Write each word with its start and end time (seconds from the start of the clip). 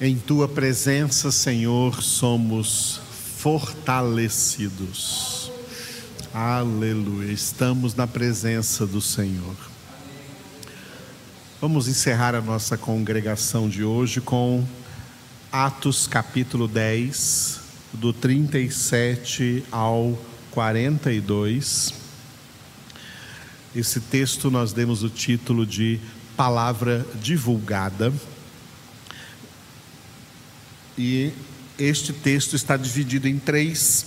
Em 0.00 0.16
tua 0.16 0.46
presença, 0.46 1.32
Senhor, 1.32 2.04
somos 2.04 3.00
fortalecidos. 3.38 5.50
Aleluia. 6.32 7.32
Estamos 7.32 7.96
na 7.96 8.06
presença 8.06 8.86
do 8.86 9.00
Senhor. 9.00 9.56
Vamos 11.60 11.88
encerrar 11.88 12.36
a 12.36 12.40
nossa 12.40 12.78
congregação 12.78 13.68
de 13.68 13.82
hoje 13.82 14.20
com 14.20 14.64
Atos 15.50 16.06
capítulo 16.06 16.68
10, 16.68 17.58
do 17.92 18.12
37 18.12 19.64
ao 19.68 20.16
42. 20.52 21.92
Esse 23.74 23.98
texto 23.98 24.48
nós 24.48 24.72
demos 24.72 25.02
o 25.02 25.10
título 25.10 25.66
de 25.66 25.98
Palavra 26.36 27.04
Divulgada. 27.20 28.12
E 30.98 31.32
este 31.78 32.12
texto 32.12 32.56
está 32.56 32.76
dividido 32.76 33.28
em 33.28 33.38
três 33.38 34.04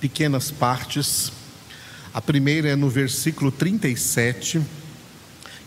pequenas 0.00 0.50
partes. 0.50 1.30
A 2.12 2.20
primeira 2.20 2.70
é 2.70 2.74
no 2.74 2.90
versículo 2.90 3.52
37, 3.52 4.60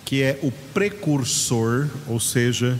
que 0.03 0.21
é 0.21 0.37
o 0.43 0.51
precursor, 0.51 1.87
ou 2.07 2.19
seja, 2.19 2.77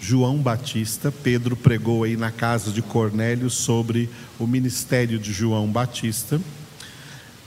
João 0.00 0.38
Batista. 0.38 1.12
Pedro 1.12 1.54
pregou 1.54 2.02
aí 2.02 2.16
na 2.16 2.32
casa 2.32 2.72
de 2.72 2.82
Cornélio 2.82 3.48
sobre 3.48 4.10
o 4.36 4.44
ministério 4.44 5.20
de 5.20 5.32
João 5.32 5.68
Batista. 5.70 6.40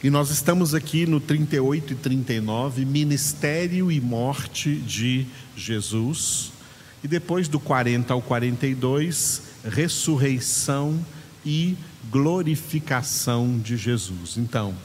E 0.01 0.09
nós 0.09 0.29
estamos 0.29 0.73
aqui 0.73 1.05
no 1.05 1.19
38 1.19 1.91
e 1.91 1.95
39, 1.97 2.85
ministério 2.85 3.91
e 3.91 3.99
morte 3.99 4.75
de 4.75 5.25
Jesus. 5.57 6.53
E 7.03 7.07
depois 7.07 7.47
do 7.47 7.59
40 7.59 8.13
ao 8.13 8.21
42, 8.21 9.41
ressurreição 9.63 11.03
e 11.45 11.77
glorificação 12.09 13.57
de 13.57 13.77
Jesus. 13.77 14.37
Então, 14.37 14.75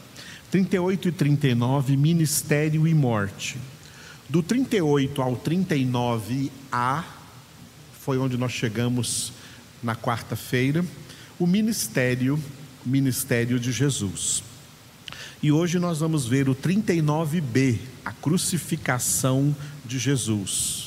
38 0.51 1.09
e 1.09 1.13
39, 1.13 1.97
ministério 1.97 2.87
e 2.87 2.95
morte. 2.95 3.59
Do 4.29 4.43
38 4.43 5.21
ao 5.21 5.37
39a, 5.37 7.05
foi 8.01 8.19
onde 8.19 8.37
nós 8.37 8.53
chegamos 8.53 9.33
na 9.83 9.97
quarta-feira, 9.97 10.85
o 11.39 11.47
ministério, 11.47 12.39
ministério 12.85 13.59
de 13.59 13.73
Jesus. 13.73 14.43
E 15.43 15.51
hoje 15.53 15.79
nós 15.79 15.99
vamos 15.99 16.27
ver 16.27 16.49
o 16.49 16.55
39b, 16.55 17.79
a 18.05 18.13
crucificação 18.13 19.55
de 19.85 19.99
Jesus. 19.99 20.84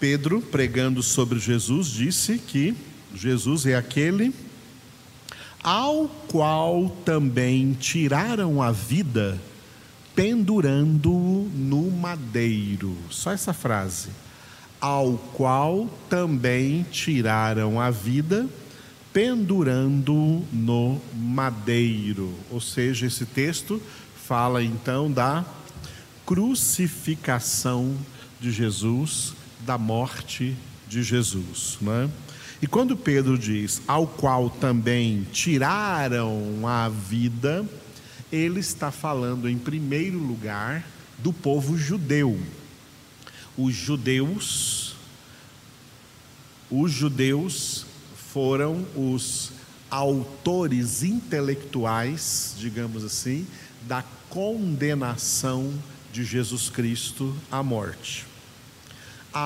Pedro, 0.00 0.40
pregando 0.40 1.02
sobre 1.02 1.38
Jesus, 1.38 1.88
disse 1.88 2.38
que 2.38 2.74
Jesus 3.14 3.66
é 3.66 3.74
aquele 3.74 4.32
ao 5.62 6.08
qual 6.28 6.88
também 7.04 7.72
tiraram 7.72 8.62
a 8.62 8.70
vida, 8.70 9.38
pendurando-o 10.14 11.50
no 11.54 11.90
madeiro. 11.90 12.96
Só 13.10 13.32
essa 13.32 13.52
frase. 13.52 14.10
Ao 14.80 15.18
qual 15.34 15.90
também 16.08 16.86
tiraram 16.90 17.80
a 17.80 17.90
vida, 17.90 18.48
pendurando 19.12 20.44
no 20.52 21.00
madeiro. 21.12 22.32
Ou 22.50 22.60
seja, 22.60 23.06
esse 23.06 23.26
texto 23.26 23.82
fala 24.24 24.62
então 24.62 25.10
da 25.10 25.44
crucificação 26.24 27.96
de 28.40 28.52
Jesus 28.52 29.34
da 29.68 29.76
morte 29.76 30.56
de 30.88 31.02
Jesus. 31.02 31.76
Né? 31.82 32.10
E 32.62 32.66
quando 32.66 32.96
Pedro 32.96 33.38
diz, 33.38 33.82
ao 33.86 34.06
qual 34.06 34.48
também 34.48 35.26
tiraram 35.30 36.66
a 36.66 36.88
vida, 36.88 37.68
ele 38.32 38.60
está 38.60 38.90
falando, 38.90 39.46
em 39.46 39.58
primeiro 39.58 40.18
lugar, 40.18 40.88
do 41.18 41.34
povo 41.34 41.76
judeu. 41.76 42.40
Os 43.58 43.74
judeus, 43.74 44.96
os 46.70 46.90
judeus 46.90 47.84
foram 48.32 48.86
os 48.96 49.52
autores 49.90 51.02
intelectuais, 51.02 52.54
digamos 52.58 53.04
assim, 53.04 53.46
da 53.82 54.02
condenação 54.30 55.74
de 56.10 56.24
Jesus 56.24 56.70
Cristo 56.70 57.36
à 57.50 57.62
morte 57.62 58.28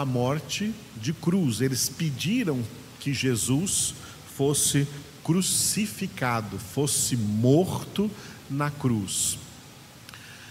à 0.00 0.04
morte 0.04 0.72
de 0.96 1.12
cruz. 1.12 1.60
Eles 1.60 1.88
pediram 1.88 2.62
que 3.00 3.12
Jesus 3.12 3.94
fosse 4.36 4.86
crucificado, 5.22 6.58
fosse 6.58 7.16
morto 7.16 8.10
na 8.50 8.70
cruz. 8.70 9.38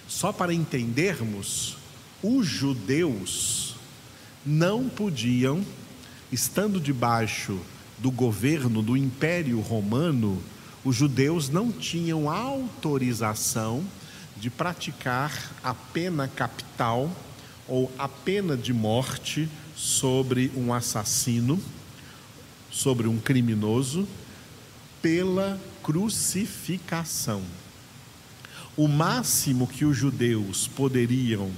Só 0.08 0.32
para 0.32 0.54
entendermos, 0.54 1.78
os 2.22 2.46
judeus 2.46 3.76
não 4.46 4.90
podiam, 4.90 5.66
estando 6.32 6.80
debaixo 6.80 7.60
do 7.98 8.12
governo 8.12 8.82
do 8.82 8.98
Império 8.98 9.60
Romano, 9.60 10.42
os 10.84 10.96
judeus 10.96 11.50
não 11.50 11.72
tinham 11.72 12.30
autorização 12.30 13.86
de 14.38 14.50
praticar 14.50 15.52
a 15.64 15.74
pena 15.74 16.28
capital 16.28 17.12
ou 17.68 17.92
a 17.98 18.08
pena 18.08 18.58
de 18.58 18.74
morte 18.74 19.48
sobre 19.76 20.52
um 20.56 20.74
assassino, 20.74 21.60
sobre 22.70 23.08
um 23.08 23.18
criminoso, 23.18 24.08
pela 25.02 25.60
crucificação. 25.82 27.42
O 28.78 28.88
máximo 28.88 29.68
que 29.68 29.84
os 29.84 29.98
judeus 29.98 30.68
poderiam 30.68 31.52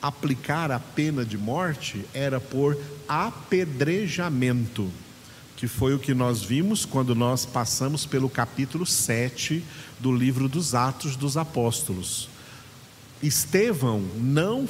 aplicar 0.00 0.70
a 0.70 0.78
pena 0.78 1.24
de 1.24 1.36
morte 1.36 2.04
era 2.14 2.40
por 2.40 2.78
apedrejamento, 3.08 4.90
que 5.56 5.66
foi 5.66 5.94
o 5.94 5.98
que 5.98 6.14
nós 6.14 6.42
vimos 6.42 6.84
quando 6.84 7.14
nós 7.14 7.44
passamos 7.44 8.06
pelo 8.06 8.28
capítulo 8.28 8.86
7 8.86 9.62
do 9.98 10.12
livro 10.12 10.48
dos 10.48 10.74
Atos 10.74 11.16
dos 11.16 11.36
Apóstolos. 11.36 12.28
Estevão 13.22 14.00
não 14.16 14.68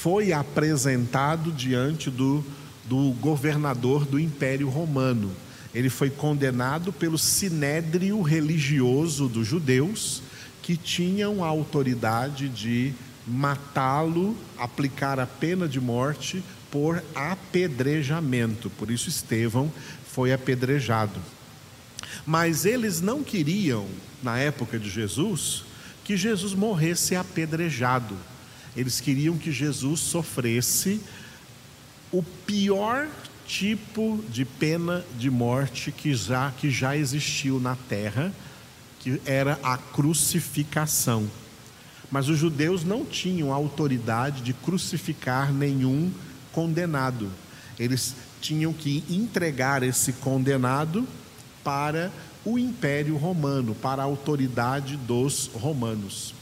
foi 0.00 0.32
apresentado 0.32 1.50
diante 1.50 2.08
do, 2.08 2.44
do 2.84 3.10
governador 3.20 4.04
do 4.04 4.20
Império 4.20 4.68
Romano. 4.68 5.32
Ele 5.74 5.90
foi 5.90 6.08
condenado 6.08 6.92
pelo 6.92 7.18
sinédrio 7.18 8.22
religioso 8.22 9.28
dos 9.28 9.44
judeus, 9.44 10.22
que 10.62 10.76
tinham 10.76 11.42
a 11.42 11.48
autoridade 11.48 12.48
de 12.48 12.94
matá-lo, 13.26 14.36
aplicar 14.56 15.18
a 15.18 15.26
pena 15.26 15.66
de 15.66 15.80
morte 15.80 16.44
por 16.70 17.02
apedrejamento. 17.12 18.70
Por 18.70 18.92
isso, 18.92 19.08
Estevão 19.08 19.70
foi 20.12 20.32
apedrejado. 20.32 21.18
Mas 22.24 22.64
eles 22.64 23.00
não 23.00 23.24
queriam, 23.24 23.86
na 24.22 24.38
época 24.38 24.78
de 24.78 24.88
Jesus, 24.88 25.64
que 26.04 26.16
Jesus 26.16 26.54
morresse 26.54 27.16
apedrejado 27.16 28.16
eles 28.76 29.00
queriam 29.00 29.36
que 29.36 29.52
Jesus 29.52 30.00
sofresse 30.00 31.00
o 32.12 32.22
pior 32.22 33.08
tipo 33.46 34.22
de 34.28 34.44
pena 34.44 35.04
de 35.18 35.30
morte 35.30 35.90
que 35.90 36.14
já, 36.14 36.50
que 36.50 36.70
já 36.70 36.96
existiu 36.96 37.58
na 37.58 37.74
terra, 37.88 38.32
que 39.00 39.20
era 39.24 39.58
a 39.62 39.78
crucificação. 39.78 41.28
Mas 42.10 42.28
os 42.28 42.38
judeus 42.38 42.84
não 42.84 43.04
tinham 43.04 43.52
autoridade 43.52 44.42
de 44.42 44.52
crucificar 44.52 45.52
nenhum 45.52 46.12
condenado. 46.52 47.30
Eles 47.78 48.14
tinham 48.40 48.72
que 48.72 49.04
entregar 49.08 49.82
esse 49.82 50.12
condenado 50.14 51.06
para 51.64 52.12
o 52.44 52.58
Império 52.58 53.16
Romano, 53.16 53.74
para 53.74 54.02
a 54.02 54.04
autoridade 54.04 54.96
dos 54.96 55.50
romanos. 55.54 56.34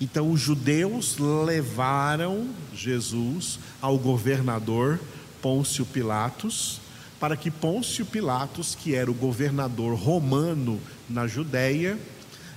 Então 0.00 0.30
os 0.30 0.40
judeus 0.40 1.16
levaram 1.18 2.48
Jesus 2.74 3.58
ao 3.80 3.98
governador 3.98 5.00
Pôncio 5.42 5.84
Pilatos, 5.84 6.80
para 7.18 7.36
que 7.36 7.50
Pôncio 7.50 8.06
Pilatos, 8.06 8.76
que 8.76 8.94
era 8.94 9.10
o 9.10 9.14
governador 9.14 9.96
romano 9.96 10.80
na 11.08 11.26
Judéia, 11.26 11.98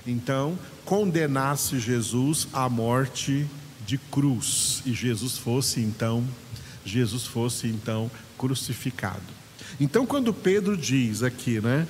então 0.06 0.56
condenasse 0.84 1.78
Jesus 1.78 2.46
à 2.52 2.68
morte 2.68 3.46
de 3.86 3.98
cruz 3.98 4.82
e 4.86 4.92
Jesus 4.92 5.38
fosse 5.38 5.80
então 5.80 6.24
Jesus 6.84 7.24
fosse 7.24 7.68
então 7.68 8.10
crucificado. 8.36 9.22
Então 9.80 10.04
quando 10.04 10.34
Pedro 10.34 10.76
diz 10.76 11.22
aqui, 11.22 11.60
né, 11.60 11.86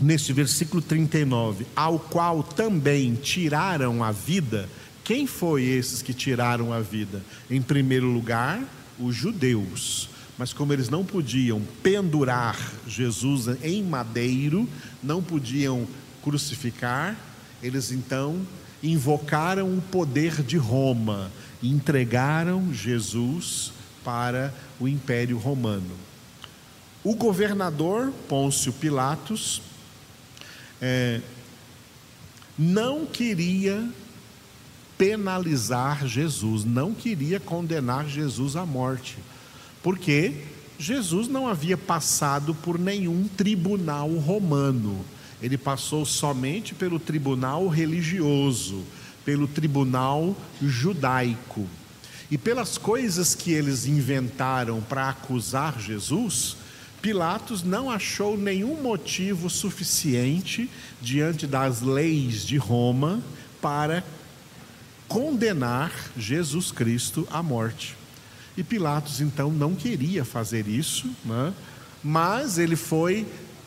neste 0.00 0.32
versículo 0.32 0.80
39, 0.80 1.66
ao 1.74 1.98
qual 1.98 2.42
também 2.42 3.14
tiraram 3.14 4.02
a 4.04 4.12
vida, 4.12 4.68
quem 5.04 5.26
foi 5.26 5.64
esses 5.64 6.02
que 6.02 6.12
tiraram 6.12 6.72
a 6.72 6.80
vida? 6.80 7.22
Em 7.50 7.60
primeiro 7.62 8.06
lugar, 8.06 8.62
os 8.98 9.14
judeus, 9.14 10.08
Mas 10.38 10.52
como 10.52 10.72
eles 10.72 10.88
não 10.88 11.04
podiam 11.04 11.60
pendurar 11.82 12.56
Jesus 12.86 13.48
em 13.60 13.82
madeiro, 13.82 14.68
não 15.02 15.20
podiam 15.20 15.84
crucificar, 16.22 17.16
eles 17.60 17.90
então 17.90 18.40
invocaram 18.80 19.76
o 19.76 19.82
poder 19.82 20.40
de 20.42 20.56
Roma 20.56 21.32
e 21.60 21.68
entregaram 21.68 22.72
Jesus 22.72 23.72
para 24.04 24.54
o 24.78 24.86
Império 24.86 25.36
Romano. 25.38 25.96
O 27.02 27.16
governador 27.16 28.12
Pôncio 28.28 28.72
Pilatos 28.72 29.60
é, 30.80 31.20
não 32.58 33.06
queria 33.06 33.88
penalizar 34.96 36.06
Jesus, 36.06 36.64
não 36.64 36.92
queria 36.92 37.38
condenar 37.38 38.08
Jesus 38.08 38.56
à 38.56 38.66
morte, 38.66 39.16
porque 39.82 40.42
Jesus 40.78 41.28
não 41.28 41.46
havia 41.46 41.76
passado 41.76 42.54
por 42.54 42.78
nenhum 42.78 43.28
tribunal 43.28 44.10
romano, 44.14 45.04
ele 45.40 45.56
passou 45.56 46.04
somente 46.04 46.74
pelo 46.74 46.98
tribunal 46.98 47.68
religioso, 47.68 48.82
pelo 49.24 49.46
tribunal 49.46 50.36
judaico. 50.60 51.66
E 52.30 52.36
pelas 52.36 52.76
coisas 52.76 53.34
que 53.34 53.52
eles 53.52 53.86
inventaram 53.86 54.82
para 54.82 55.08
acusar 55.08 55.80
Jesus, 55.80 56.56
Pilatos 57.00 57.62
não 57.62 57.90
achou 57.90 58.36
nenhum 58.36 58.82
motivo 58.82 59.48
suficiente 59.48 60.68
diante 61.00 61.46
das 61.46 61.80
leis 61.80 62.44
de 62.44 62.56
Roma 62.56 63.22
para 63.60 64.02
condenar 65.06 65.92
Jesus 66.16 66.72
Cristo 66.72 67.26
à 67.30 67.42
morte. 67.42 67.96
E 68.56 68.64
Pilatos 68.64 69.20
então 69.20 69.52
não 69.52 69.74
queria 69.74 70.24
fazer 70.24 70.66
isso, 70.66 71.08
né? 71.24 71.54
mas 72.02 72.58
ele 72.58 72.74
foi 72.74 73.26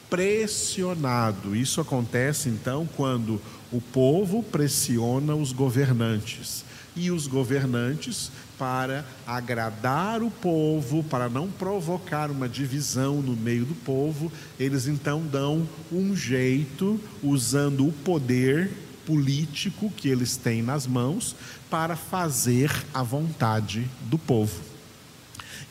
pressionado. 0.10 1.56
Isso 1.56 1.80
acontece 1.80 2.50
então 2.50 2.88
quando 2.98 3.42
o 3.72 3.80
povo 3.80 4.44
pressiona 4.44 5.34
os 5.34 5.54
governantes 5.54 6.66
e 6.96 7.12
os 7.12 7.28
governantes, 7.28 8.32
para 8.58 9.06
agradar 9.26 10.22
o 10.22 10.30
povo, 10.30 11.04
para 11.04 11.28
não 11.30 11.50
provocar 11.50 12.30
uma 12.30 12.48
divisão 12.48 13.22
no 13.22 13.36
meio 13.36 13.66
do 13.66 13.76
povo, 13.76 14.32
eles 14.60 14.88
então 14.88 15.22
dão 15.26 15.68
um 15.92 16.16
jeito, 16.16 17.00
usando 17.24 17.88
o 17.88 17.92
poder 17.92 18.72
político 19.06 19.92
que 19.92 20.08
eles 20.08 20.38
têm 20.38 20.62
nas 20.62 20.86
mãos, 20.86 21.36
para 21.70 21.96
fazer 21.96 22.72
a 22.94 23.02
vontade 23.02 23.90
do 24.04 24.18
povo. 24.18 24.62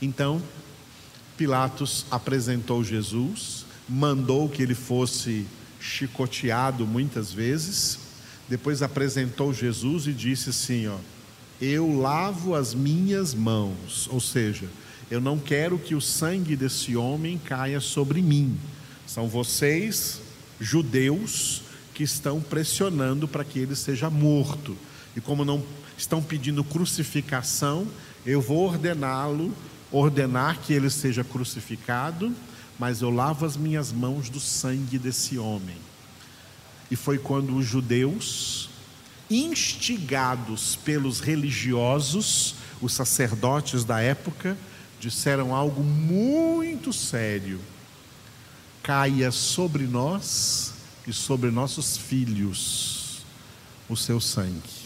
Então, 0.03 0.43
Pilatos 1.37 2.07
apresentou 2.11 2.83
Jesus, 2.83 3.65
mandou 3.89 4.49
que 4.49 4.63
ele 4.63 4.75
fosse 4.75 5.47
chicoteado 5.79 6.87
muitas 6.87 7.33
vezes, 7.33 8.10
depois 8.51 8.83
apresentou 8.83 9.55
Jesus 9.55 10.09
e 10.09 10.13
disse 10.13 10.51
assim: 10.51 10.89
ó, 10.89 10.97
eu 11.61 12.01
lavo 12.01 12.57
as 12.57 12.75
minhas 12.75 13.33
mãos, 13.33 14.09
ou 14.11 14.21
seja, 14.21 14.69
eu 15.09 15.21
não 15.21 15.39
quero 15.39 15.79
que 15.79 15.95
o 15.95 16.01
sangue 16.01 16.57
desse 16.57 16.97
homem 16.97 17.39
caia 17.39 17.79
sobre 17.79 18.21
mim. 18.21 18.59
São 19.07 19.29
vocês, 19.29 20.21
judeus, 20.61 21.63
que 21.95 22.03
estão 22.03 22.41
pressionando 22.41 23.29
para 23.29 23.45
que 23.45 23.61
ele 23.61 23.77
seja 23.77 24.11
morto. 24.11 24.77
E 25.17 25.21
como 25.21 25.45
não 25.45 25.63
estão 25.97 26.21
pedindo 26.21 26.65
crucificação, 26.65 27.87
eu 28.27 28.41
vou 28.41 28.67
ordená-lo, 28.67 29.53
ordenar 29.93 30.59
que 30.61 30.73
ele 30.73 30.91
seja 30.91 31.23
crucificado, 31.23 32.33
mas 32.79 33.01
eu 33.01 33.11
lavo 33.11 33.47
as 33.47 33.57
minhas 33.57 33.93
mãos 33.93 34.29
do 34.29 34.41
sangue 34.41 34.99
desse 34.99 35.39
homem. 35.39 35.77
E 36.91 36.97
foi 36.97 37.19
quando 37.19 37.57
os 37.57 37.67
judeus, 37.67 38.69
instigados 39.31 40.77
pelos 40.77 41.21
religiosos, 41.21 42.57
os 42.81 42.93
sacerdotes 42.93 43.85
da 43.85 44.01
época, 44.01 44.57
disseram 44.99 45.55
algo 45.55 45.83
muito 45.83 46.93
sério: 46.93 47.61
caia 48.83 49.31
sobre 49.31 49.85
nós 49.85 50.75
e 51.07 51.13
sobre 51.13 51.51
nossos 51.51 51.97
filhos 51.97 53.23
o 53.89 53.97
seu 53.97 54.21
sangue. 54.21 54.81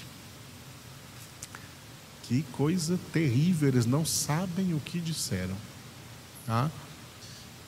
Que 2.24 2.42
coisa 2.52 2.98
terrível, 3.12 3.68
eles 3.68 3.84
não 3.84 4.04
sabem 4.04 4.72
o 4.72 4.80
que 4.80 4.98
disseram. 4.98 5.56
Tá? 6.46 6.70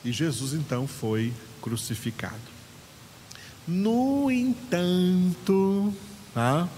E 0.02 0.10
Jesus 0.12 0.54
então 0.54 0.86
foi 0.86 1.32
crucificado. 1.60 2.55
No 3.66 4.30
entanto, 4.30 5.92
tá? 6.32 6.68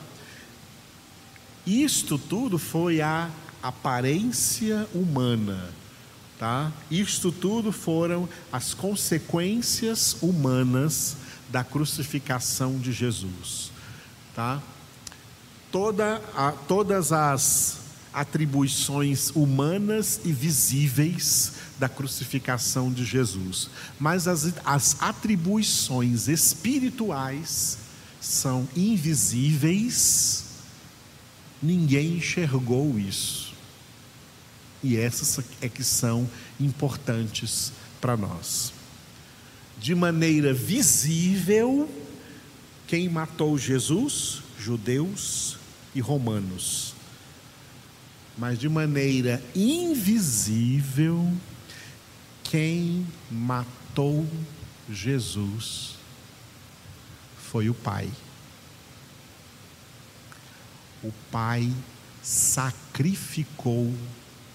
isto 1.66 2.18
tudo 2.18 2.58
foi 2.58 3.00
a 3.02 3.28
aparência 3.62 4.88
humana. 4.94 5.70
Tá? 6.38 6.72
Isto 6.90 7.32
tudo 7.32 7.72
foram 7.72 8.28
as 8.52 8.72
consequências 8.72 10.16
humanas 10.22 11.16
da 11.48 11.64
crucificação 11.64 12.78
de 12.78 12.92
Jesus. 12.92 13.72
Tá? 14.34 14.62
Toda 15.72 16.22
a, 16.36 16.52
todas 16.52 17.12
as 17.12 17.77
atribuições 18.12 19.30
humanas 19.30 20.20
e 20.24 20.32
visíveis 20.32 21.52
da 21.78 21.88
crucificação 21.88 22.92
de 22.92 23.04
Jesus, 23.04 23.70
mas 23.98 24.26
as, 24.26 24.52
as 24.64 24.96
atribuições 25.00 26.28
espirituais 26.28 27.78
são 28.20 28.68
invisíveis, 28.76 30.44
ninguém 31.62 32.16
enxergou 32.16 32.98
isso. 32.98 33.54
E 34.82 34.96
essas 34.96 35.40
é 35.60 35.68
que 35.68 35.82
são 35.82 36.28
importantes 36.58 37.72
para 38.00 38.16
nós. 38.16 38.72
De 39.78 39.94
maneira 39.94 40.52
visível, 40.52 41.88
quem 42.86 43.08
matou 43.08 43.58
Jesus? 43.58 44.42
Judeus 44.58 45.56
e 45.94 46.00
romanos 46.00 46.97
mas 48.38 48.56
de 48.56 48.68
maneira 48.68 49.42
invisível, 49.54 51.30
quem 52.44 53.04
matou 53.28 54.24
Jesus 54.88 55.96
foi 57.50 57.68
o 57.68 57.74
Pai. 57.74 58.08
O 61.02 61.12
Pai 61.32 61.70
sacrificou 62.22 63.92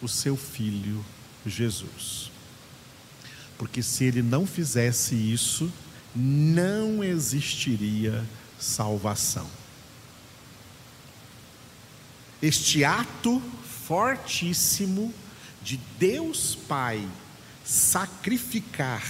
o 0.01 0.07
seu 0.07 0.37
filho 0.37 1.03
Jesus. 1.45 2.31
Porque 3.57 3.83
se 3.83 4.05
ele 4.05 4.21
não 4.21 4.47
fizesse 4.47 5.13
isso, 5.15 5.71
não 6.15 7.03
existiria 7.03 8.23
salvação. 8.57 9.49
Este 12.41 12.83
ato 12.83 13.41
fortíssimo 13.87 15.13
de 15.61 15.79
Deus 15.99 16.55
Pai 16.55 17.05
sacrificar 17.63 19.03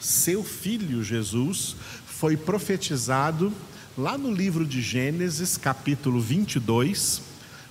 seu 0.00 0.44
filho 0.44 1.02
Jesus 1.02 1.76
foi 2.06 2.36
profetizado 2.36 3.52
lá 3.96 4.16
no 4.16 4.32
livro 4.32 4.64
de 4.64 4.80
Gênesis, 4.80 5.56
capítulo 5.56 6.20
22, 6.20 7.22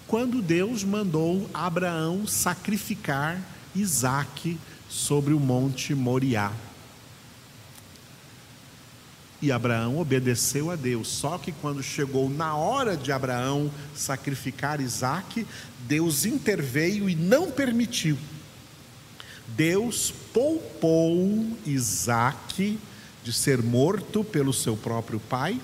quando 0.07 0.41
Deus 0.41 0.83
mandou 0.83 1.49
Abraão 1.53 2.27
sacrificar 2.27 3.41
Isaque 3.75 4.57
sobre 4.89 5.33
o 5.33 5.39
monte 5.39 5.95
Moriá. 5.95 6.51
E 9.41 9.51
Abraão 9.51 9.99
obedeceu 9.99 10.71
a 10.71 10.75
Deus. 10.75 11.07
Só 11.07 11.37
que 11.37 11.51
quando 11.51 11.83
chegou 11.83 12.29
na 12.29 12.55
hora 12.55 12.97
de 12.97 13.11
Abraão 13.11 13.71
sacrificar 13.95 14.81
Isaac, 14.81 15.45
Deus 15.87 16.25
interveio 16.25 17.09
e 17.09 17.15
não 17.15 17.51
permitiu. 17.51 18.17
Deus 19.47 20.11
poupou 20.33 21.57
Isaac 21.65 22.79
de 23.23 23.33
ser 23.33 23.61
morto 23.61 24.23
pelo 24.23 24.53
seu 24.53 24.75
próprio 24.75 25.19
pai, 25.19 25.59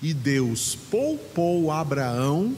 e 0.00 0.12
Deus 0.12 0.76
poupou 0.90 1.70
Abraão 1.70 2.56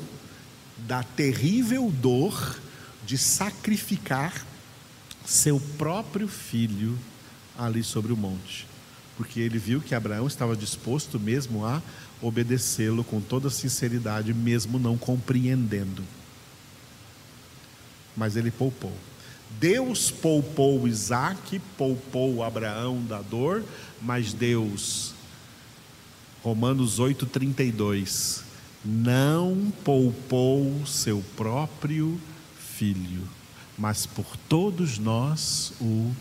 da 0.78 1.02
terrível 1.02 1.90
dor 1.90 2.58
de 3.06 3.18
sacrificar 3.18 4.44
seu 5.24 5.60
próprio 5.78 6.26
filho 6.26 6.98
ali 7.58 7.82
sobre 7.84 8.12
o 8.12 8.16
monte 8.16 8.73
porque 9.16 9.40
ele 9.40 9.58
viu 9.58 9.80
que 9.80 9.94
Abraão 9.94 10.26
estava 10.26 10.56
disposto 10.56 11.18
mesmo 11.20 11.64
a 11.64 11.80
obedecê-lo 12.20 13.04
com 13.04 13.20
toda 13.20 13.50
sinceridade, 13.50 14.32
mesmo 14.32 14.78
não 14.78 14.96
compreendendo. 14.96 16.02
Mas 18.16 18.36
ele 18.36 18.50
poupou. 18.50 18.92
Deus 19.60 20.10
poupou 20.10 20.86
Isaac, 20.88 21.60
poupou 21.76 22.42
Abraão 22.42 23.02
da 23.04 23.20
dor, 23.20 23.62
mas 24.02 24.32
Deus, 24.32 25.14
Romanos 26.42 26.98
8,32, 26.98 28.42
não 28.84 29.72
poupou 29.84 30.84
seu 30.86 31.22
próprio 31.36 32.20
filho, 32.58 33.22
mas 33.78 34.06
por 34.06 34.36
todos 34.48 34.98
nós 34.98 35.72
o 35.80 36.12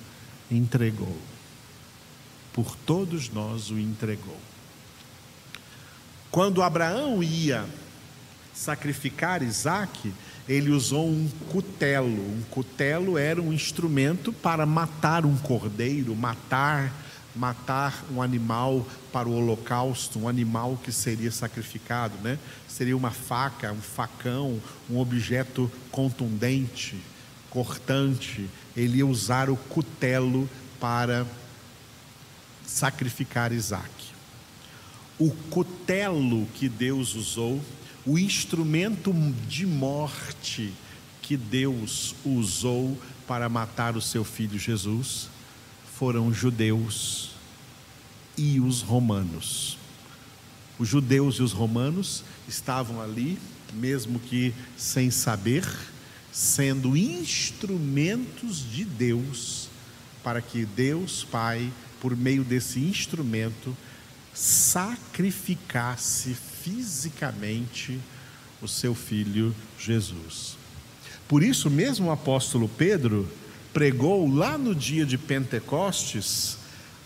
entregou. 0.52 1.33
Por 2.54 2.76
todos 2.76 3.30
nós 3.30 3.70
o 3.70 3.80
entregou. 3.80 4.38
Quando 6.32 6.62
Abraão 6.62 7.22
ia 7.22 7.66
sacrificar 8.54 9.42
Isaac, 9.42 10.14
ele 10.48 10.72
usou 10.72 11.08
um 11.08 11.30
cutelo. 11.50 12.08
Um 12.08 12.44
cutelo 12.50 13.18
era 13.18 13.42
um 13.42 13.52
instrumento 13.52 14.32
para 14.32 14.66
matar 14.66 15.26
um 15.26 15.36
cordeiro, 15.38 16.16
matar 16.16 16.94
matar 17.36 18.06
um 18.12 18.22
animal 18.22 18.86
para 19.12 19.28
o 19.28 19.36
holocausto, 19.36 20.20
um 20.20 20.28
animal 20.28 20.80
que 20.84 20.92
seria 20.92 21.32
sacrificado, 21.32 22.16
né? 22.24 22.38
Seria 22.68 22.96
uma 22.96 23.12
faca, 23.12 23.72
um 23.72 23.82
facão, 23.82 24.62
um 24.90 25.00
objeto 25.00 25.72
contundente, 25.92 27.00
cortante. 27.50 28.50
Ele 28.76 28.98
ia 28.98 29.08
usar 29.08 29.50
o 29.50 29.56
cutelo 29.56 30.50
para 30.80 31.26
sacrificar 32.74 33.51
Isaac. 33.51 33.92
O 35.20 35.30
cutelo 35.30 36.48
que 36.56 36.68
Deus 36.68 37.13
usou 37.13 37.62
o 38.03 38.18
instrumento 38.18 39.13
de 39.48 39.65
morte 39.65 40.74
que 41.22 41.38
Deus 41.38 42.15
usou 42.25 42.98
para 43.27 43.48
matar 43.48 43.96
o 43.96 44.01
seu 44.01 44.25
filho 44.25 44.58
Jesus 44.58 45.30
foram 45.96 46.27
os 46.27 46.36
judeus 46.36 47.30
e 48.36 48.60
os 48.60 48.82
romanos. 48.82 49.77
Os 50.80 50.89
judeus 50.89 51.36
e 51.36 51.44
os 51.44 51.53
romanos 51.53 52.24
estavam 52.48 53.00
ali, 53.00 53.38
mesmo 53.72 54.20
que 54.20 54.51
sem 54.75 55.12
saber, 55.12 55.63
sendo 56.32 56.98
instrumentos 56.98 58.70
de 58.70 58.84
Deus, 58.84 59.70
para 60.24 60.42
que 60.42 60.65
Deus 60.65 61.24
Pai, 61.24 61.72
por 62.04 62.18
meio 62.18 62.44
desse 62.44 62.82
instrumento, 62.82 63.76
sacrificasse 64.34 66.36
fisicamente 66.62 67.98
o 68.62 68.68
seu 68.68 68.94
filho 68.94 69.56
Jesus. 69.80 70.58
Por 71.30 71.42
isso 71.42 71.70
mesmo 71.70 72.08
o 72.08 72.12
apóstolo 72.12 72.68
Pedro 72.68 73.26
pregou 73.74 74.30
lá 74.30 74.58
no 74.58 74.76
dia 74.76 75.06
de 75.06 75.18
Pentecostes, 75.18 76.58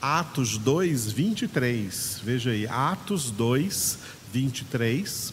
Atos 0.02 0.58
2, 0.58 1.12
23. 1.12 2.22
Veja 2.24 2.50
aí, 2.50 2.68
Atos 2.68 3.30
2, 3.30 4.00
23. 4.34 5.32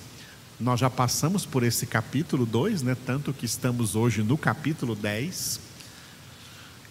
Nós 0.60 0.78
já 0.78 0.90
passamos 0.90 1.46
por 1.46 1.62
esse 1.62 1.86
capítulo 1.86 2.44
2, 2.44 2.82
né? 2.82 2.94
Tanto 3.06 3.32
que 3.32 3.46
estamos 3.46 3.96
hoje 3.96 4.22
no 4.22 4.36
capítulo 4.36 4.94
10. 4.94 5.63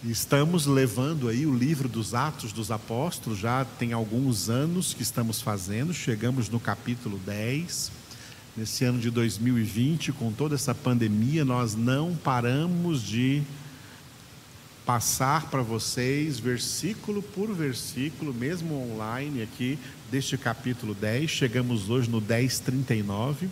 Estamos 0.06 0.66
levando 0.66 1.30
aí 1.30 1.46
o 1.46 1.56
livro 1.56 1.88
dos 1.88 2.14
Atos 2.14 2.52
dos 2.52 2.72
Apóstolos, 2.72 3.40
já 3.40 3.64
tem 3.64 3.94
alguns 3.94 4.50
anos 4.50 4.94
que 4.94 5.02
estamos 5.02 5.42
fazendo, 5.42 5.94
chegamos 5.94 6.50
no 6.50 6.60
capítulo 6.60 7.18
10. 7.20 7.90
Nesse 8.58 8.84
ano 8.84 9.00
de 9.00 9.10
2020, 9.10 10.12
com 10.12 10.30
toda 10.34 10.56
essa 10.56 10.76
pandemia, 10.76 11.46
nós 11.46 11.74
não 11.74 12.14
paramos 12.18 13.02
de 13.02 13.44
passar 14.86 15.50
para 15.50 15.62
vocês, 15.62 16.38
versículo 16.38 17.24
por 17.24 17.54
versículo, 17.54 18.34
mesmo 18.34 18.76
online 18.92 19.42
aqui, 19.42 19.80
deste 20.12 20.38
capítulo 20.38 20.94
10. 20.94 21.32
Chegamos 21.32 21.90
hoje 21.90 22.10
no 22.10 22.20
10:39, 22.20 23.48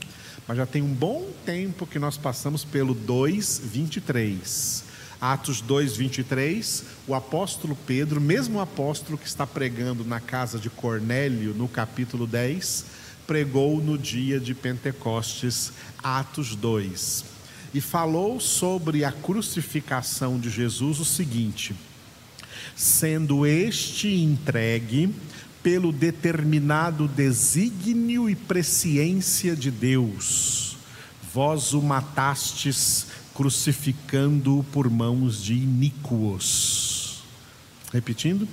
mas 0.45 0.57
já 0.57 0.65
tem 0.65 0.81
um 0.81 0.93
bom 0.93 1.31
tempo 1.45 1.87
que 1.87 1.97
nós 1.97 2.17
passamos 2.17 2.65
pelo 2.65 2.93
2:23. 2.93 4.90
Atos 5.21 5.61
2, 5.61 5.97
23, 5.97 6.83
o 7.07 7.13
apóstolo 7.13 7.77
Pedro, 7.85 8.19
mesmo 8.19 8.59
apóstolo 8.59 9.19
que 9.19 9.27
está 9.27 9.45
pregando 9.45 10.03
na 10.03 10.19
casa 10.19 10.57
de 10.57 10.67
Cornélio, 10.67 11.53
no 11.53 11.67
capítulo 11.67 12.25
10, 12.25 12.85
pregou 13.27 13.79
no 13.79 13.99
dia 13.99 14.39
de 14.39 14.55
Pentecostes, 14.55 15.73
Atos 16.01 16.55
2, 16.55 17.23
e 17.71 17.79
falou 17.79 18.39
sobre 18.39 19.05
a 19.05 19.11
crucificação 19.11 20.39
de 20.39 20.49
Jesus 20.49 20.99
o 20.99 21.05
seguinte: 21.05 21.75
sendo 22.75 23.45
este 23.45 24.07
entregue 24.07 25.13
pelo 25.61 25.91
determinado 25.91 27.07
desígnio 27.07 28.27
e 28.27 28.35
presciência 28.35 29.55
de 29.55 29.69
Deus, 29.69 30.77
vós 31.31 31.73
o 31.73 31.81
matastes 31.83 33.20
crucificando-o 33.33 34.63
por 34.63 34.89
mãos 34.89 35.43
de 35.43 35.53
iníquos. 35.53 37.23
Repetindo, 37.91 38.47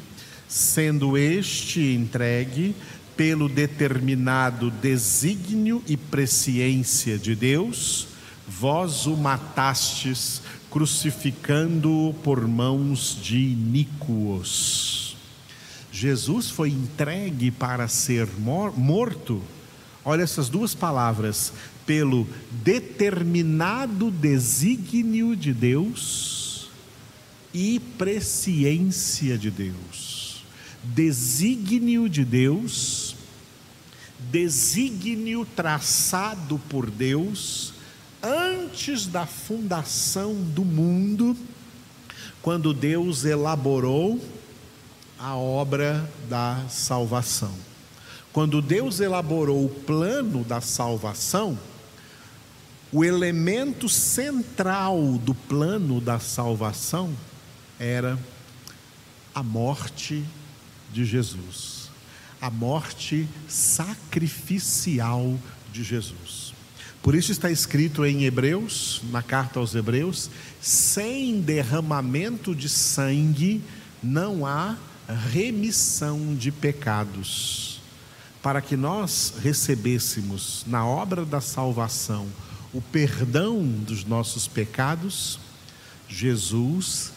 sendo 0.49 1.17
este 1.17 1.81
entregue 1.95 2.75
pelo 3.17 3.49
determinado 3.49 4.71
desígnio 4.71 5.83
e 5.87 5.97
presciência 5.97 7.19
de 7.19 7.35
Deus, 7.35 8.09
vós 8.47 9.07
o 9.07 9.17
matastes 9.17 10.41
crucificando-o 10.71 12.15
por 12.15 12.47
mãos 12.47 13.19
de 13.21 13.39
iníquos. 13.39 15.17
Jesus 15.91 16.51
foi 16.51 16.71
entregue 16.71 17.51
para 17.51 17.89
ser 17.89 18.29
morto. 18.39 19.43
Olha 20.05 20.23
essas 20.23 20.49
duas 20.49 20.75
palavras: 20.75 21.53
pelo 21.89 22.29
determinado 22.51 24.11
desígnio 24.11 25.35
de 25.35 25.55
Deus 25.55 26.69
e 27.55 27.81
presciência 27.97 29.39
de 29.39 29.51
Deus. 29.51 30.45
Desígnio 30.85 32.07
de 32.07 32.27
Deus, 32.27 33.17
desígnio 34.31 35.47
traçado 35.57 36.61
por 36.69 36.91
Deus 36.91 37.73
antes 38.23 39.07
da 39.07 39.25
fundação 39.25 40.35
do 40.35 40.67
mundo, 40.67 41.35
quando 42.43 42.75
Deus 42.75 43.25
elaborou 43.25 44.23
a 45.19 45.35
obra 45.35 46.07
da 46.29 46.67
salvação. 46.69 47.55
Quando 48.31 48.61
Deus 48.61 49.01
elaborou 49.01 49.65
o 49.65 49.71
plano 49.71 50.45
da 50.45 50.61
salvação, 50.61 51.59
o 52.91 53.05
elemento 53.05 53.89
central 53.89 55.19
do 55.19 55.35
plano 55.35 56.01
da 56.01 56.19
salvação 56.19 57.13
era 57.79 58.19
a 59.35 59.43
morte 59.43 60.25
de 60.93 61.05
Jesus, 61.05 61.91
a 62.41 62.51
morte 62.51 63.29
sacrificial 63.47 65.39
de 65.73 65.85
Jesus. 65.85 66.55
Por 67.03 67.15
isso 67.15 67.31
está 67.31 67.51
escrito 67.51 68.05
em 68.05 68.25
Hebreus, 68.25 69.03
na 69.11 69.23
carta 69.23 69.61
aos 69.61 69.75
Hebreus: 69.75 70.31
sem 70.61 71.41
derramamento 71.41 72.55
de 72.55 72.69
sangue 72.69 73.63
não 74.03 74.47
há 74.47 74.77
remissão 75.31 76.35
de 76.35 76.51
pecados. 76.51 77.81
Para 78.43 78.61
que 78.61 78.77
nós 78.77 79.35
recebêssemos 79.43 80.65
na 80.67 80.87
obra 80.87 81.25
da 81.25 81.41
salvação 81.41 82.27
o 82.73 82.81
perdão 82.81 83.63
dos 83.63 84.05
nossos 84.05 84.47
pecados, 84.47 85.41
Jesus 86.09 87.13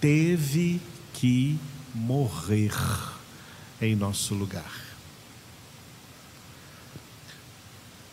teve 0.00 0.80
que 1.14 1.58
morrer 1.94 2.74
em 3.80 3.94
nosso 3.94 4.34
lugar. 4.34 4.88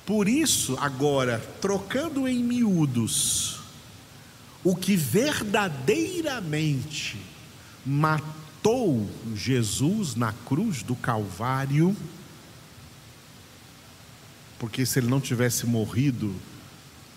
Por 0.05 0.27
isso, 0.27 0.77
agora, 0.79 1.39
trocando 1.59 2.27
em 2.27 2.43
miúdos, 2.43 3.61
o 4.63 4.75
que 4.75 4.95
verdadeiramente 4.95 7.17
matou 7.83 9.09
Jesus 9.35 10.13
na 10.15 10.31
cruz 10.31 10.83
do 10.83 10.95
Calvário, 10.95 11.97
porque 14.59 14.85
se 14.85 14.99
ele 14.99 15.07
não 15.07 15.19
tivesse 15.19 15.65
morrido, 15.65 16.35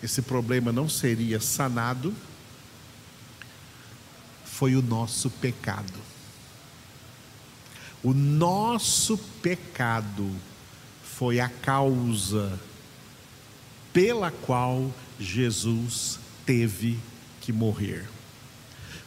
esse 0.02 0.22
problema 0.22 0.70
não 0.70 0.88
seria 0.88 1.40
sanado, 1.40 2.14
foi 4.44 4.76
o 4.76 4.82
nosso 4.82 5.30
pecado. 5.30 5.98
O 8.02 8.12
nosso 8.12 9.18
pecado 9.42 10.30
foi 11.02 11.40
a 11.40 11.48
causa 11.48 12.58
pela 13.92 14.30
qual 14.30 14.92
Jesus 15.18 16.18
teve 16.46 16.98
que 17.40 17.52
morrer. 17.52 18.06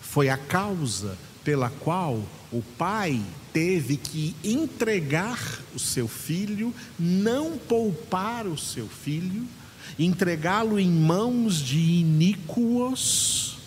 Foi 0.02 0.28
a 0.28 0.38
causa 0.38 1.18
pela 1.44 1.70
qual 1.70 2.22
o 2.52 2.62
pai 2.78 3.22
teve 3.54 3.96
que 3.96 4.36
entregar 4.44 5.40
o 5.74 5.80
seu 5.80 6.08
filho, 6.08 6.74
não 7.00 7.58
poupar 7.58 8.46
o 8.46 8.58
seu 8.58 8.88
filho, 8.88 9.48
entregá-lo 9.98 10.80
em 10.80 10.90
mãos 10.90 11.60
de 11.60 11.80
iníquos, 11.80 13.58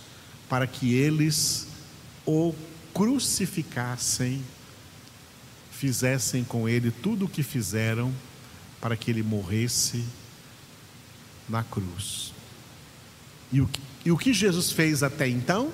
para 0.49 0.67
que 0.67 0.95
eles 0.95 1.69
o 2.27 2.55
crucificassem, 2.93 4.43
fizessem 5.71 6.45
com 6.45 6.69
ele 6.69 6.91
tudo 6.91 7.25
o 7.25 7.29
que 7.29 7.43
fizeram 7.43 8.13
para 8.81 8.97
que 8.97 9.11
ele 9.11 9.23
morresse 9.23 10.05
na 11.49 11.63
cruz. 11.63 12.33
E 13.53 13.61
o, 13.61 13.69
e 14.05 14.11
o 14.11 14.17
que 14.17 14.33
Jesus 14.33 14.71
fez 14.71 15.03
até 15.03 15.29
então? 15.29 15.73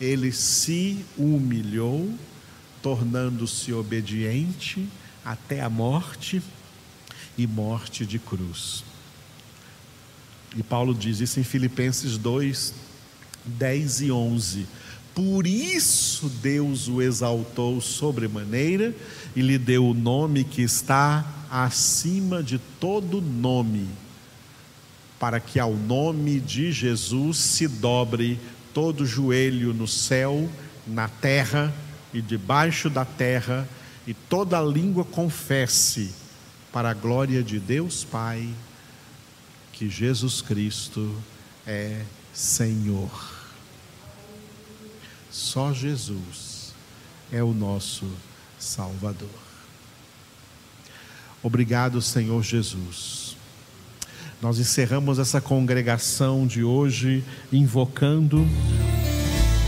Ele 0.00 0.32
se 0.32 1.04
humilhou, 1.16 2.12
tornando-se 2.82 3.72
obediente 3.72 4.88
até 5.24 5.60
a 5.60 5.70
morte 5.70 6.42
e 7.36 7.46
morte 7.46 8.04
de 8.04 8.18
cruz. 8.18 8.84
E 10.56 10.62
Paulo 10.62 10.94
diz 10.94 11.20
isso 11.20 11.40
em 11.40 11.44
Filipenses 11.44 12.16
2, 12.16 12.74
10 13.44 14.00
e 14.02 14.12
11. 14.12 14.66
Por 15.14 15.46
isso 15.46 16.28
Deus 16.28 16.88
o 16.88 17.00
exaltou 17.00 17.80
sobremaneira 17.80 18.94
e 19.34 19.40
lhe 19.40 19.58
deu 19.58 19.86
o 19.86 19.94
nome 19.94 20.44
que 20.44 20.62
está 20.62 21.24
acima 21.50 22.42
de 22.42 22.58
todo 22.80 23.20
nome, 23.20 23.88
para 25.18 25.38
que 25.38 25.60
ao 25.60 25.74
nome 25.74 26.40
de 26.40 26.72
Jesus 26.72 27.36
se 27.38 27.68
dobre 27.68 28.40
todo 28.72 29.06
joelho 29.06 29.72
no 29.72 29.86
céu, 29.86 30.48
na 30.86 31.08
terra 31.08 31.72
e 32.12 32.20
debaixo 32.20 32.90
da 32.90 33.04
terra, 33.04 33.68
e 34.06 34.12
toda 34.12 34.60
língua 34.60 35.04
confesse, 35.04 36.12
para 36.72 36.90
a 36.90 36.94
glória 36.94 37.40
de 37.40 37.60
Deus 37.60 38.02
Pai, 38.02 38.48
que 39.74 39.90
Jesus 39.90 40.40
Cristo 40.40 41.12
é 41.66 42.00
Senhor. 42.32 43.10
Só 45.30 45.72
Jesus 45.72 46.72
é 47.32 47.42
o 47.42 47.52
nosso 47.52 48.06
Salvador. 48.56 49.28
Obrigado, 51.42 52.00
Senhor 52.00 52.40
Jesus. 52.42 53.36
Nós 54.40 54.58
encerramos 54.60 55.18
essa 55.18 55.40
congregação 55.40 56.46
de 56.46 56.62
hoje 56.62 57.24
invocando 57.52 58.46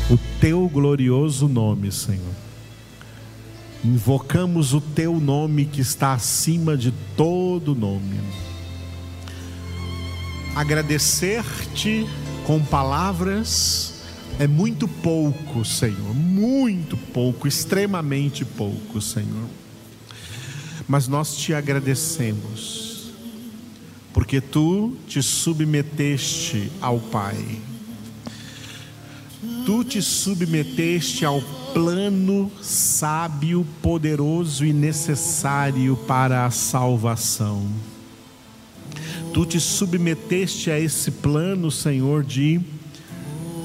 o 0.08 0.16
teu 0.40 0.68
glorioso 0.68 1.48
nome, 1.48 1.90
Senhor. 1.90 2.34
Invocamos 3.84 4.72
o 4.72 4.80
teu 4.80 5.18
nome 5.18 5.66
que 5.66 5.80
está 5.80 6.12
acima 6.12 6.76
de 6.76 6.92
todo 7.16 7.74
nome. 7.74 8.20
Agradecer-te 10.56 12.06
com 12.46 12.58
palavras 12.64 13.92
é 14.38 14.46
muito 14.46 14.88
pouco, 14.88 15.62
Senhor, 15.66 16.14
muito 16.14 16.96
pouco, 16.96 17.46
extremamente 17.46 18.42
pouco, 18.42 18.98
Senhor. 18.98 19.50
Mas 20.88 21.08
nós 21.08 21.36
te 21.36 21.52
agradecemos, 21.52 23.10
porque 24.14 24.40
tu 24.40 24.96
te 25.06 25.22
submeteste 25.22 26.72
ao 26.80 27.00
Pai, 27.00 27.60
tu 29.66 29.84
te 29.84 30.00
submeteste 30.00 31.26
ao 31.26 31.42
plano 31.74 32.50
sábio, 32.62 33.66
poderoso 33.82 34.64
e 34.64 34.72
necessário 34.72 35.98
para 36.08 36.46
a 36.46 36.50
salvação. 36.50 37.95
Tu 39.36 39.44
te 39.44 39.60
submeteste 39.60 40.70
a 40.70 40.80
esse 40.80 41.10
plano, 41.10 41.70
Senhor, 41.70 42.24
de 42.24 42.58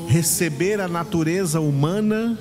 receber 0.05 0.81
a 0.81 0.87
natureza 0.89 1.61
humana 1.61 2.37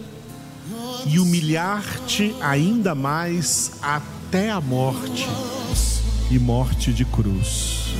e 1.06 1.20
humilhar-te 1.20 2.34
ainda 2.40 2.92
mais 2.92 3.74
até 3.80 4.50
a 4.50 4.60
morte 4.60 5.28
e 6.28 6.40
morte 6.40 6.92
de 6.92 7.04
cruz. 7.04 7.94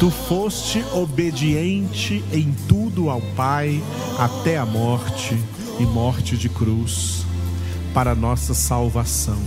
Tu 0.00 0.10
foste 0.10 0.84
obediente 0.92 2.24
em 2.32 2.52
tudo 2.66 3.10
ao 3.10 3.20
Pai 3.36 3.80
até 4.18 4.58
a 4.58 4.66
morte 4.66 5.38
e 5.78 5.84
morte 5.84 6.36
de 6.36 6.48
cruz 6.48 7.24
para 7.94 8.12
nossa 8.12 8.54
salvação. 8.54 9.38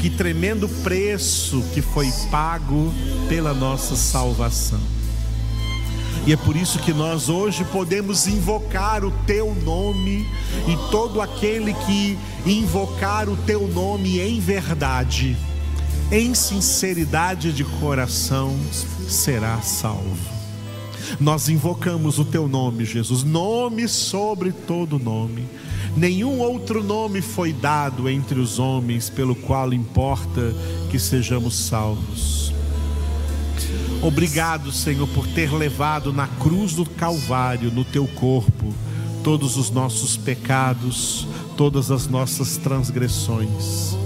Que 0.00 0.10
tremendo 0.10 0.68
preço 0.82 1.62
que 1.74 1.82
foi 1.82 2.10
pago 2.30 2.92
pela 3.28 3.52
nossa 3.52 3.96
salvação. 3.96 4.80
E 6.26 6.32
é 6.32 6.36
por 6.36 6.56
isso 6.56 6.80
que 6.80 6.92
nós 6.92 7.28
hoje 7.28 7.64
podemos 7.66 8.26
invocar 8.26 9.04
o 9.04 9.12
teu 9.26 9.54
nome, 9.64 10.26
e 10.66 10.90
todo 10.90 11.20
aquele 11.20 11.72
que 11.72 12.18
invocar 12.44 13.28
o 13.28 13.36
teu 13.36 13.68
nome 13.68 14.18
em 14.18 14.40
verdade, 14.40 15.36
em 16.10 16.34
sinceridade 16.34 17.52
de 17.52 17.62
coração, 17.62 18.56
será 19.08 19.60
salvo. 19.60 20.16
Nós 21.20 21.48
invocamos 21.48 22.18
o 22.18 22.24
teu 22.24 22.48
nome, 22.48 22.84
Jesus, 22.84 23.22
nome 23.22 23.86
sobre 23.86 24.50
todo 24.50 24.98
nome. 24.98 25.46
Nenhum 25.96 26.40
outro 26.40 26.84
nome 26.84 27.22
foi 27.22 27.54
dado 27.54 28.06
entre 28.06 28.38
os 28.38 28.58
homens 28.58 29.08
pelo 29.08 29.34
qual 29.34 29.72
importa 29.72 30.54
que 30.90 30.98
sejamos 30.98 31.54
salvos. 31.54 32.52
Obrigado, 34.02 34.70
Senhor, 34.70 35.08
por 35.08 35.26
ter 35.26 35.50
levado 35.50 36.12
na 36.12 36.28
cruz 36.28 36.74
do 36.74 36.84
Calvário, 36.84 37.70
no 37.70 37.82
teu 37.82 38.06
corpo, 38.06 38.74
todos 39.24 39.56
os 39.56 39.70
nossos 39.70 40.18
pecados, 40.18 41.26
todas 41.56 41.90
as 41.90 42.06
nossas 42.06 42.58
transgressões. 42.58 43.96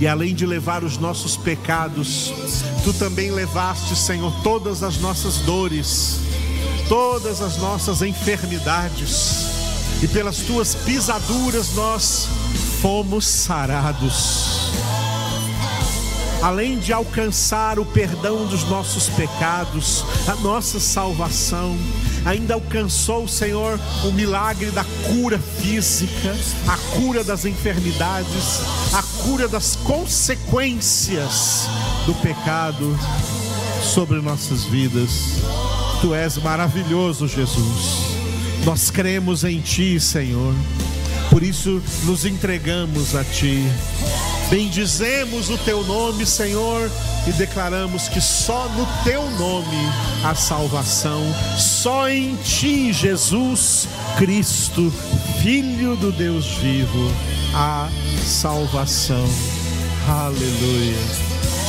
E 0.00 0.06
além 0.06 0.34
de 0.34 0.46
levar 0.46 0.82
os 0.84 0.96
nossos 0.96 1.36
pecados, 1.36 2.32
tu 2.82 2.94
também 2.94 3.30
levaste, 3.30 3.94
Senhor, 3.94 4.32
todas 4.42 4.82
as 4.82 4.98
nossas 4.98 5.36
dores, 5.38 6.18
todas 6.88 7.42
as 7.42 7.58
nossas 7.58 8.00
enfermidades, 8.00 9.45
e 10.02 10.08
pelas 10.08 10.38
tuas 10.38 10.74
pisaduras 10.74 11.74
nós 11.74 12.28
fomos 12.80 13.26
sarados 13.26 14.66
além 16.46 16.78
de 16.78 16.92
alcançar 16.92 17.78
o 17.78 17.84
perdão 17.84 18.46
dos 18.46 18.62
nossos 18.64 19.08
pecados, 19.08 20.04
a 20.28 20.34
nossa 20.36 20.78
salvação, 20.78 21.76
ainda 22.24 22.54
alcançou 22.54 23.24
o 23.24 23.28
Senhor 23.28 23.80
o 24.04 24.12
milagre 24.12 24.70
da 24.70 24.84
cura 24.84 25.38
física, 25.38 26.36
a 26.68 26.76
cura 26.96 27.24
das 27.24 27.44
enfermidades, 27.44 28.60
a 28.92 29.02
cura 29.24 29.48
das 29.48 29.74
consequências 29.76 31.68
do 32.06 32.14
pecado 32.14 32.96
sobre 33.82 34.20
nossas 34.20 34.64
vidas. 34.64 35.40
Tu 36.00 36.14
és 36.14 36.36
maravilhoso, 36.38 37.26
Jesus. 37.26 38.15
Nós 38.64 38.90
cremos 38.90 39.44
em 39.44 39.60
Ti, 39.60 40.00
Senhor. 40.00 40.54
Por 41.30 41.42
isso 41.42 41.82
nos 42.04 42.24
entregamos 42.24 43.14
a 43.14 43.24
Ti. 43.24 43.64
Bendizemos 44.48 45.50
o 45.50 45.58
teu 45.58 45.82
nome, 45.84 46.24
Senhor, 46.24 46.88
e 47.26 47.32
declaramos 47.32 48.08
que 48.08 48.20
só 48.20 48.68
no 48.68 48.86
teu 49.02 49.28
nome 49.32 49.76
há 50.24 50.36
salvação, 50.36 51.20
só 51.58 52.08
em 52.08 52.36
ti, 52.36 52.92
Jesus 52.92 53.88
Cristo, 54.16 54.92
Filho 55.42 55.96
do 55.96 56.12
Deus 56.12 56.46
vivo, 56.58 57.12
há 57.52 57.88
salvação. 58.24 59.26
Aleluia. 60.08 60.96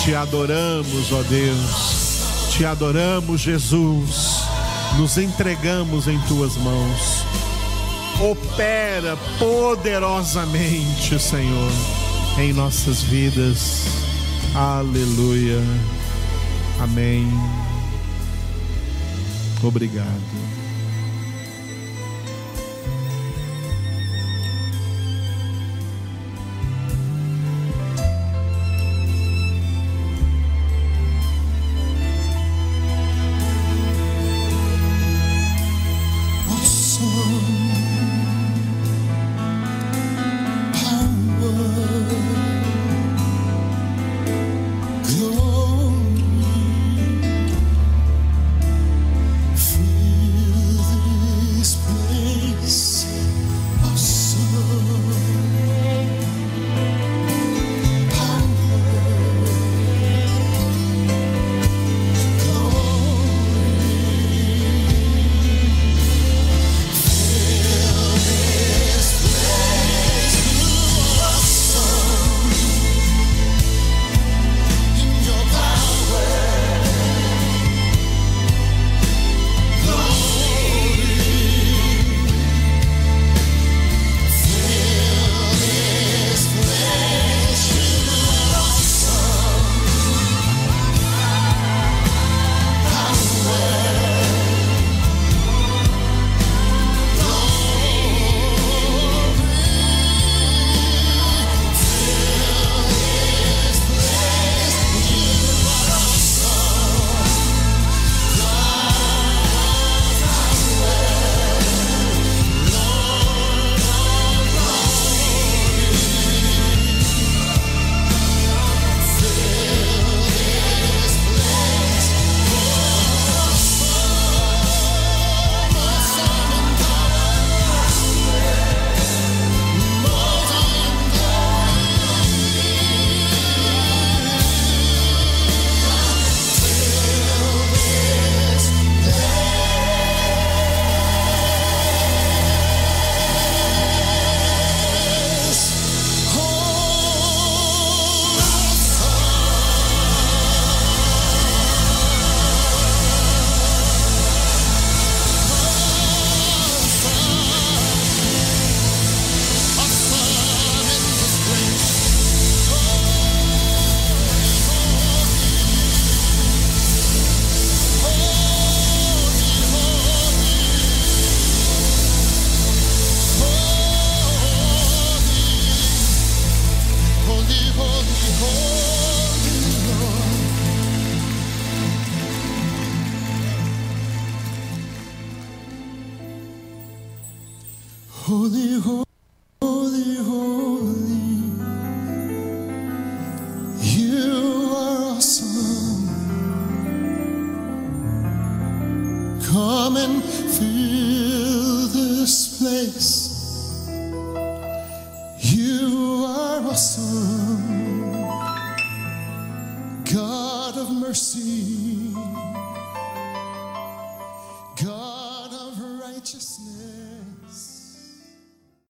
Te 0.03 0.13
adoramos, 0.13 1.11
ó 1.11 1.23
Deus, 1.23 2.51
te 2.51 2.63
adoramos, 2.63 3.41
Jesus, 3.41 4.36
nos 4.95 5.17
entregamos 5.17 6.07
em 6.07 6.19
tuas 6.21 6.55
mãos. 6.57 7.25
Opera 8.21 9.17
poderosamente, 9.37 11.19
Senhor 11.19 11.71
em 12.37 12.53
nossas 12.53 13.01
vidas. 13.01 13.85
Aleluia. 14.53 15.59
Amém. 16.79 17.27
Obrigado. 19.63 20.66